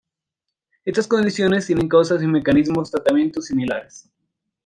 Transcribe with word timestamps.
Estas 0.83 1.07
condiciones 1.07 1.67
tienen 1.67 1.87
causas, 1.87 2.23
mecanismos, 2.23 2.89
y 2.89 2.91
tratamientos 2.93 3.45
similares. 3.45 4.09